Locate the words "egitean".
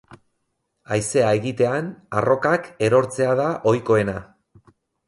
1.41-1.91